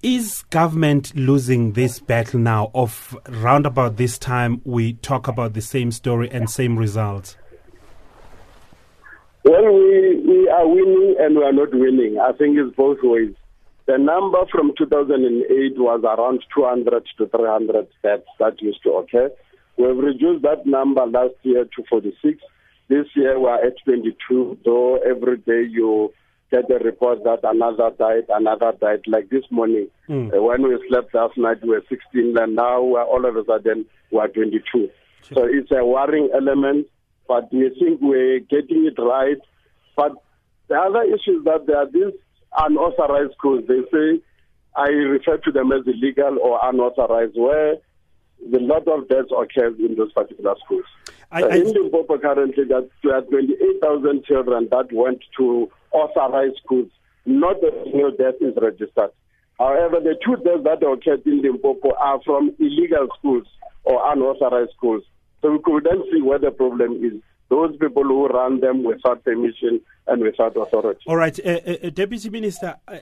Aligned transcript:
Is 0.00 0.44
government 0.50 1.16
losing 1.16 1.72
this 1.72 1.98
battle 1.98 2.38
now? 2.38 2.70
Of 2.72 3.16
round 3.28 3.66
about 3.66 3.96
this 3.96 4.16
time, 4.16 4.62
we 4.64 4.92
talk 4.94 5.26
about 5.26 5.54
the 5.54 5.60
same 5.60 5.90
story 5.90 6.30
and 6.30 6.48
same 6.48 6.78
results. 6.78 7.36
Well, 9.44 9.64
we, 9.64 10.22
we 10.24 10.48
are 10.48 10.68
winning 10.68 11.16
and 11.18 11.36
we 11.36 11.42
are 11.42 11.52
not 11.52 11.72
winning. 11.72 12.18
I 12.20 12.32
think 12.32 12.56
it's 12.58 12.76
both 12.76 12.98
ways. 13.02 13.34
The 13.86 13.96
number 13.96 14.38
from 14.52 14.72
2008 14.76 15.78
was 15.78 16.04
around 16.04 16.44
200 16.54 17.02
to 17.16 17.26
300 17.26 17.88
deaths 18.02 18.22
that 18.38 18.60
used 18.60 18.82
to 18.84 18.90
occur. 18.90 19.30
We've 19.78 19.96
reduced 19.96 20.42
that 20.42 20.66
number 20.66 21.06
last 21.06 21.34
year 21.42 21.64
to 21.64 21.82
46. 21.88 22.38
This 22.88 23.06
year 23.16 23.40
we're 23.40 23.66
at 23.66 23.82
22, 23.84 24.58
though 24.64 24.98
every 24.98 25.38
day 25.38 25.66
you 25.68 26.12
get 26.50 26.70
a 26.70 26.82
report 26.82 27.24
that 27.24 27.40
another 27.42 27.90
died, 27.98 28.24
another 28.28 28.72
died. 28.80 29.02
Like 29.06 29.28
this 29.30 29.44
morning, 29.50 29.88
mm. 30.08 30.34
uh, 30.34 30.42
when 30.42 30.62
we 30.62 30.82
slept 30.88 31.14
last 31.14 31.36
night, 31.36 31.62
we 31.62 31.70
were 31.70 31.84
16, 31.88 32.36
and 32.38 32.56
now 32.56 32.82
we're, 32.82 33.02
all 33.02 33.24
of 33.24 33.36
a 33.36 33.44
sudden 33.44 33.86
we're 34.10 34.28
22. 34.28 34.60
Sure. 34.72 34.90
So 35.34 35.44
it's 35.44 35.70
a 35.70 35.84
worrying 35.84 36.30
element, 36.34 36.86
but 37.26 37.52
we 37.52 37.68
think 37.78 38.00
we're 38.00 38.40
getting 38.40 38.86
it 38.86 39.00
right. 39.00 39.38
But 39.96 40.12
the 40.68 40.76
other 40.76 41.02
issue 41.02 41.38
is 41.38 41.44
that 41.44 41.66
there 41.66 41.78
are 41.78 41.90
these 41.90 42.14
unauthorized 42.56 43.34
schools. 43.36 43.64
They 43.68 43.82
say 43.92 44.22
I 44.76 44.88
refer 44.88 45.38
to 45.38 45.52
them 45.52 45.72
as 45.72 45.86
illegal 45.86 46.38
or 46.40 46.60
unauthorized, 46.62 47.36
where 47.36 47.72
a 47.72 48.58
lot 48.60 48.86
of 48.86 49.08
deaths 49.08 49.30
occurs 49.36 49.74
in 49.78 49.96
those 49.96 50.12
particular 50.12 50.54
schools. 50.64 50.84
I, 51.30 51.42
I, 51.42 51.56
in 51.56 51.72
Limpopo 51.72 52.18
currently, 52.18 52.64
that 52.64 52.88
there 53.02 53.16
are 53.16 53.22
28,000 53.22 54.24
children 54.24 54.68
that 54.70 54.92
went 54.92 55.22
to 55.38 55.70
authorized 55.92 56.60
schools. 56.64 56.90
Not 57.26 57.56
a 57.62 57.70
single 57.84 58.12
death 58.12 58.40
is 58.40 58.54
registered. 58.60 59.10
However, 59.58 60.00
the 60.00 60.16
two 60.24 60.36
deaths 60.36 60.64
that 60.64 60.86
occurred 60.86 61.26
in 61.26 61.42
Limpopo 61.42 61.94
are 61.98 62.20
from 62.24 62.54
illegal 62.58 63.08
schools 63.18 63.46
or 63.84 64.00
unauthorized 64.12 64.72
schools. 64.76 65.02
So 65.42 65.52
we 65.52 65.58
could 65.62 65.84
then 65.84 66.02
see 66.12 66.22
where 66.22 66.38
the 66.38 66.50
problem 66.50 67.04
is 67.04 67.20
those 67.48 67.76
people 67.78 68.04
who 68.04 68.28
run 68.28 68.60
them 68.60 68.84
without 68.84 69.24
permission 69.24 69.80
and. 70.08 70.96
All 71.06 71.16
right, 71.16 71.38
uh, 71.44 71.60
uh, 71.66 71.76
uh 71.84 71.90
Deputy 71.90 72.30
Minister, 72.30 72.76
I, 72.88 73.00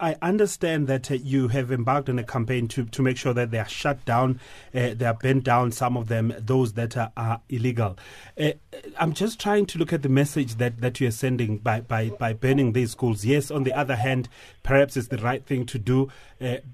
I 0.00 0.16
understand 0.22 0.88
that 0.88 1.10
uh, 1.10 1.14
you 1.14 1.48
have 1.48 1.70
embarked 1.70 2.08
on 2.08 2.18
a 2.18 2.24
campaign 2.24 2.68
to, 2.68 2.84
to 2.86 3.02
make 3.02 3.16
sure 3.16 3.32
that 3.34 3.50
they 3.50 3.58
are 3.58 3.68
shut 3.68 4.04
down, 4.04 4.40
uh, 4.74 4.94
they 4.94 5.06
are 5.06 5.14
bent 5.14 5.44
down, 5.44 5.72
some 5.72 5.96
of 5.96 6.08
them, 6.08 6.34
those 6.38 6.74
that 6.74 6.96
are, 6.96 7.12
are 7.16 7.40
illegal. 7.48 7.96
Uh, 8.38 8.52
I'm 8.98 9.12
just 9.12 9.40
trying 9.40 9.66
to 9.66 9.78
look 9.78 9.92
at 9.92 10.02
the 10.02 10.08
message 10.08 10.56
that, 10.56 10.80
that 10.80 11.00
you 11.00 11.08
are 11.08 11.12
sending 11.12 11.58
by, 11.58 11.80
by, 11.80 12.10
by 12.10 12.32
burning 12.32 12.72
these 12.72 12.90
schools. 12.90 13.24
Yes, 13.24 13.50
on 13.50 13.64
the 13.64 13.72
other 13.72 13.96
hand, 13.96 14.28
perhaps 14.62 14.96
it's 14.96 15.08
the 15.08 15.18
right 15.18 15.44
thing 15.44 15.66
to 15.66 15.78
do, 15.78 16.08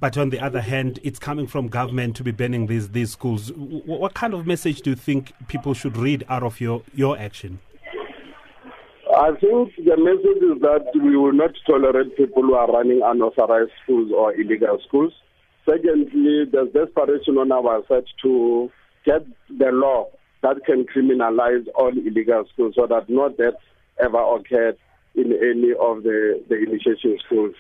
but 0.01 0.17
on 0.17 0.31
the 0.31 0.41
other 0.41 0.61
hand, 0.61 0.99
it's 1.03 1.19
coming 1.19 1.47
from 1.47 1.69
government 1.69 2.17
to 2.17 2.25
be 2.25 2.31
banning 2.31 2.67
these, 2.67 2.91
these 2.91 3.13
schools. 3.13 3.49
W- 3.51 3.83
what 3.85 4.15
kind 4.15 4.35
of 4.35 4.47
message 4.47 4.81
do 4.83 4.91
you 4.91 4.97
think 4.97 5.33
people 5.49 5.75
should 5.75 5.97
read 5.97 6.25
out 6.29 6.43
of 6.43 6.61
your, 6.61 6.83
your 6.95 7.19
action? 7.19 7.61
I 9.17 9.31
think 9.41 9.77
the 9.77 9.97
message 9.97 10.43
is 10.43 10.61
that 10.63 10.91
we 11.01 11.17
will 11.17 11.33
not 11.33 11.53
tolerate 11.67 12.17
people 12.17 12.43
who 12.43 12.55
are 12.55 12.67
running 12.67 13.01
unauthorized 13.05 13.71
schools 13.85 14.11
or 14.13 14.35
illegal 14.35 14.81
schools. 14.89 15.13
Secondly, 15.65 16.45
there's 16.51 16.73
desperation 16.73 17.39
on 17.39 17.53
our 17.53 17.83
side 17.89 18.07
to 18.23 18.73
get 19.05 19.25
the 19.49 19.71
law 19.71 20.09
that 20.43 20.65
can 20.67 20.85
criminalize 20.85 21.65
all 21.77 21.93
illegal 21.97 22.45
schools 22.53 22.75
so 22.77 22.89
that 22.89 23.09
no 23.09 23.29
deaths 23.29 23.63
ever 24.03 24.19
occurred 24.19 24.77
in 25.15 25.33
any 25.33 25.71
of 25.79 26.03
the, 26.03 26.43
the 26.49 26.57
initiation 26.57 27.17
schools. 27.25 27.55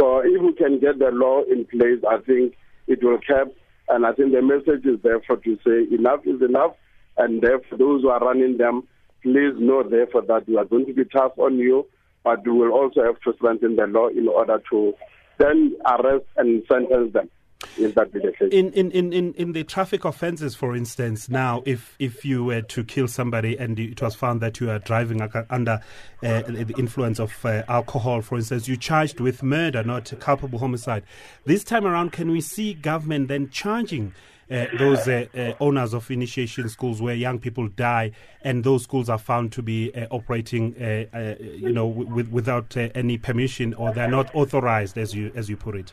So 0.00 0.20
if 0.24 0.40
we 0.40 0.54
can 0.54 0.80
get 0.80 0.98
the 0.98 1.10
law 1.12 1.42
in 1.42 1.66
place, 1.66 2.02
I 2.08 2.18
think 2.24 2.56
it 2.86 3.04
will 3.04 3.18
cap. 3.18 3.48
And 3.90 4.06
I 4.06 4.12
think 4.12 4.32
the 4.32 4.40
message 4.40 4.86
is 4.86 5.02
therefore 5.02 5.36
to 5.36 5.58
say 5.66 5.94
enough 5.94 6.20
is 6.24 6.40
enough. 6.40 6.74
And 7.18 7.42
therefore, 7.42 7.76
those 7.78 8.02
who 8.02 8.08
are 8.08 8.20
running 8.20 8.56
them 8.56 8.88
please 9.24 9.54
know 9.58 9.82
therefore 9.82 10.22
that 10.22 10.46
we 10.46 10.56
are 10.56 10.66
going 10.66 10.84
to 10.86 10.92
be 10.92 11.04
tough 11.06 11.32
on 11.38 11.58
you, 11.58 11.86
but 12.22 12.46
we 12.46 12.52
will 12.52 12.72
also 12.72 13.02
have 13.02 13.18
to 13.22 13.32
strengthen 13.36 13.74
the 13.74 13.86
law 13.86 14.08
in 14.08 14.28
order 14.28 14.62
to 14.70 14.94
then 15.38 15.74
arrest 15.86 16.26
and 16.36 16.62
sentence 16.70 17.12
them. 17.12 17.28
In, 17.78 18.72
in, 18.72 18.90
in, 18.90 19.12
in, 19.12 19.32
in 19.34 19.52
the 19.52 19.64
traffic 19.64 20.04
offences, 20.04 20.54
for 20.54 20.76
instance, 20.76 21.30
now 21.30 21.62
if, 21.64 21.96
if 21.98 22.22
you 22.22 22.44
were 22.44 22.60
to 22.60 22.84
kill 22.84 23.08
somebody 23.08 23.56
and 23.56 23.78
it 23.80 24.02
was 24.02 24.14
found 24.14 24.42
that 24.42 24.60
you 24.60 24.70
are 24.70 24.78
driving 24.78 25.22
under 25.48 25.80
uh, 26.22 26.42
the 26.42 26.74
influence 26.76 27.18
of 27.18 27.32
uh, 27.44 27.62
alcohol, 27.68 28.20
for 28.20 28.36
instance, 28.36 28.68
you 28.68 28.76
charged 28.76 29.18
with 29.18 29.42
murder, 29.42 29.82
not 29.82 30.12
culpable 30.20 30.58
homicide. 30.58 31.04
This 31.46 31.64
time 31.64 31.86
around, 31.86 32.12
can 32.12 32.30
we 32.30 32.42
see 32.42 32.74
government 32.74 33.28
then 33.28 33.48
charging 33.48 34.12
uh, 34.50 34.66
those 34.78 35.08
uh, 35.08 35.26
uh, 35.36 35.52
owners 35.60 35.94
of 35.94 36.10
initiation 36.10 36.68
schools 36.68 37.00
where 37.00 37.14
young 37.14 37.38
people 37.38 37.68
die, 37.68 38.10
and 38.42 38.64
those 38.64 38.82
schools 38.82 39.08
are 39.08 39.18
found 39.18 39.52
to 39.52 39.62
be 39.62 39.92
operating, 40.10 40.74
you 41.60 41.72
know, 41.72 41.86
without 41.86 42.76
any 42.76 43.18
permission, 43.18 43.74
or 43.74 43.92
they're 43.92 44.08
not 44.08 44.34
authorized, 44.34 44.98
as 44.98 45.14
you 45.14 45.32
as 45.34 45.48
you 45.48 45.56
put 45.56 45.74
it. 45.74 45.92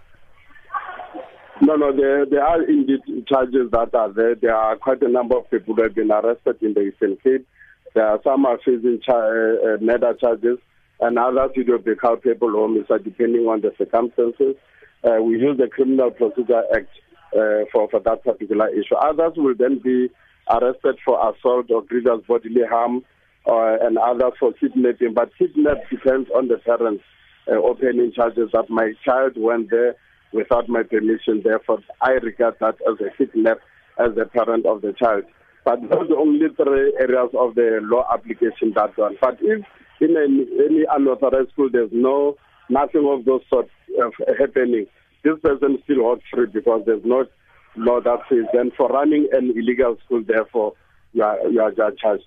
No, 1.62 1.76
no, 1.76 1.96
there, 1.96 2.26
there 2.26 2.44
are 2.44 2.64
indeed 2.64 3.02
charges 3.28 3.70
that 3.72 3.94
are 3.94 4.12
there. 4.12 4.34
There 4.34 4.56
are 4.56 4.76
quite 4.78 5.02
a 5.04 5.08
number 5.08 5.38
of 5.38 5.50
people 5.52 5.76
who 5.76 5.84
have 5.84 5.94
been 5.94 6.12
arrested 6.12 6.58
in 6.62 6.74
the 6.74 6.82
Eastern 6.82 7.18
Cape. 7.18 7.48
There 7.94 8.08
are 8.08 8.20
some 8.24 8.46
are 8.46 8.58
facing 8.58 9.00
uh, 9.08 9.78
murder 9.80 10.14
charges, 10.20 10.58
and 11.00 11.20
others 11.20 11.52
it 11.56 11.68
will 11.68 11.78
be 11.78 11.96
culpable 11.96 12.52
homicide 12.52 13.04
depending 13.04 13.46
on 13.46 13.62
the 13.62 13.74
circumstances. 13.78 14.56
Uh, 15.04 15.22
we 15.22 15.40
use 15.40 15.58
the 15.58 15.68
Criminal 15.68 16.10
Procedure 16.10 16.64
Act 16.76 16.90
uh, 17.36 17.66
for, 17.72 17.90
for 17.90 18.00
that 18.00 18.24
particular 18.24 18.70
issue. 18.70 18.96
Others 18.96 19.34
will 19.38 19.56
then 19.58 19.80
be 19.80 20.10
arrested 20.50 20.98
for 21.06 21.18
assault 21.30 21.70
or 21.72 21.84
grievous 21.84 22.26
bodily 22.28 22.66
harm, 22.70 23.04
uh, 23.48 23.78
and 23.82 23.98
others 23.98 24.34
for 24.40 24.54
kidnapping. 24.54 25.14
But 25.14 25.32
kidnap 25.38 25.78
depends 25.90 26.30
on 26.36 26.48
the 26.48 26.58
parents 26.58 27.04
uh, 27.48 27.56
opening 27.56 28.12
charges 28.14 28.50
that 28.54 28.70
my 28.70 28.94
child 29.04 29.34
went 29.38 29.70
there 29.72 29.96
without 30.32 30.70
my 30.70 30.84
permission. 30.84 31.42
Therefore, 31.44 31.80
I 32.02 32.12
regard 32.12 32.56
that 32.60 32.76
as 32.88 33.00
a 33.00 33.16
kidnap 33.18 33.60
as 33.98 34.16
the 34.16 34.26
parent 34.26 34.66
of 34.66 34.82
the 34.82 34.94
child. 34.94 35.24
But 35.64 35.82
those 35.82 36.10
are 36.10 36.18
only 36.18 36.48
three 36.56 36.94
areas 37.00 37.30
of 37.38 37.56
the 37.56 37.80
law 37.84 38.08
application 38.12 38.74
that 38.76 38.98
one. 38.98 39.18
But 39.22 39.38
if 39.42 39.64
in 40.00 40.18
any, 40.18 40.48
any 40.66 40.86
unauthorized 40.90 41.52
school 41.52 41.70
there's 41.72 41.92
no 41.92 42.36
nothing 42.70 43.08
of 43.08 43.26
those 43.26 43.42
sorts 43.50 43.70
of 44.02 44.14
happening, 44.40 44.88
this 45.24 45.40
person 45.42 45.80
still 45.84 46.04
walks 46.04 46.24
free 46.34 46.48
because 46.48 46.84
there's 46.86 47.04
no 47.06 47.26
law 47.76 48.02
that 48.02 48.20
says. 48.30 48.46
And 48.54 48.72
for 48.74 48.90
running 48.90 49.28
an 49.32 49.54
illegal 49.56 49.98
school, 50.06 50.24
therefore, 50.26 50.74
you 51.14 51.24
are, 51.24 51.48
you 51.50 51.62
are 51.62 51.92
charged. 51.92 52.26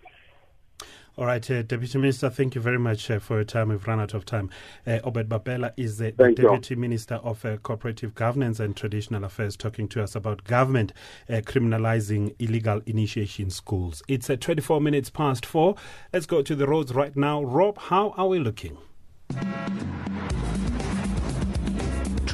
All 1.17 1.27
right, 1.27 1.49
uh, 1.49 1.63
Deputy 1.63 1.97
Minister, 1.97 2.29
thank 2.29 2.57
you 2.57 2.61
very 2.61 2.79
much 2.79 3.09
uh, 3.09 3.21
for 3.21 3.37
your 3.37 3.45
time. 3.45 3.69
We've 3.69 3.87
run 3.87 4.01
out 4.01 4.15
of 4.15 4.25
time. 4.25 4.51
Uh, 4.85 4.99
Obed 5.05 5.29
Bapela 5.29 5.73
is 5.77 5.99
the, 5.99 6.11
the 6.11 6.33
Deputy 6.33 6.75
you. 6.75 6.81
Minister 6.81 7.15
of 7.17 7.45
uh, 7.45 7.57
Cooperative 7.59 8.17
Governance 8.17 8.59
and 8.59 8.77
Traditional 8.77 9.23
Affairs, 9.23 9.57
talking 9.57 9.87
to 9.91 10.03
us 10.03 10.17
about 10.17 10.43
government 10.43 10.93
uh, 11.29 11.35
criminalizing 11.35 12.35
illegal 12.41 12.81
initiation 12.87 13.51
schools. 13.51 14.03
It's 14.09 14.29
uh, 14.29 14.35
24 14.35 14.81
minutes 14.81 15.09
past 15.09 15.47
four. 15.47 15.77
Let's 16.13 16.27
go 16.27 16.43
to 16.43 16.57
the 16.57 16.67
roads 16.67 16.93
right 16.93 17.15
now. 17.15 17.45
Rob, 17.45 17.79
how 17.79 18.11
are 18.17 18.27
we 18.27 18.41
looking? 18.41 18.77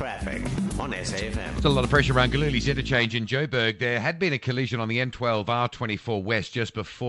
Traffic 0.00 0.42
on 0.80 0.92
SAFM. 0.92 1.58
Still 1.58 1.72
a 1.72 1.74
lot 1.74 1.84
of 1.84 1.90
pressure 1.90 2.14
around 2.14 2.32
Gillooly's 2.32 2.68
interchange 2.68 3.14
in 3.14 3.26
Joburg. 3.26 3.78
There 3.78 4.00
had 4.00 4.18
been 4.18 4.32
a 4.32 4.38
collision 4.38 4.80
on 4.80 4.88
the 4.88 4.96
N12 4.96 5.44
R24 5.44 6.22
West 6.22 6.54
just 6.54 6.72
before. 6.72 7.08